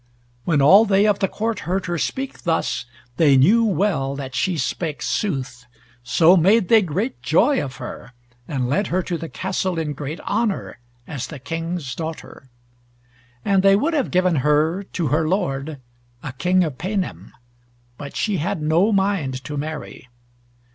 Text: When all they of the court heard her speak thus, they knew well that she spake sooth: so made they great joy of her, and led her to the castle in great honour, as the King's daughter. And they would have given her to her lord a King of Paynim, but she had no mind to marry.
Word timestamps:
When 0.45 0.63
all 0.63 0.85
they 0.85 1.05
of 1.05 1.19
the 1.19 1.27
court 1.27 1.59
heard 1.69 1.85
her 1.85 1.99
speak 1.99 2.41
thus, 2.41 2.87
they 3.17 3.37
knew 3.37 3.63
well 3.63 4.15
that 4.15 4.33
she 4.33 4.57
spake 4.57 5.03
sooth: 5.03 5.67
so 6.01 6.35
made 6.35 6.69
they 6.69 6.81
great 6.81 7.21
joy 7.21 7.63
of 7.63 7.75
her, 7.75 8.13
and 8.47 8.67
led 8.67 8.87
her 8.87 9.03
to 9.03 9.15
the 9.15 9.29
castle 9.29 9.77
in 9.77 9.93
great 9.93 10.19
honour, 10.21 10.79
as 11.05 11.27
the 11.27 11.37
King's 11.37 11.93
daughter. 11.93 12.49
And 13.45 13.61
they 13.61 13.75
would 13.75 13.93
have 13.93 14.09
given 14.09 14.37
her 14.37 14.81
to 14.85 15.07
her 15.09 15.27
lord 15.29 15.79
a 16.23 16.31
King 16.33 16.63
of 16.63 16.79
Paynim, 16.79 17.31
but 17.99 18.15
she 18.15 18.37
had 18.37 18.59
no 18.59 18.91
mind 18.91 19.43
to 19.43 19.55
marry. 19.55 20.09